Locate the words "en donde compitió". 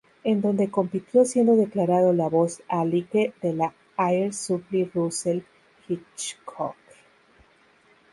0.23-1.25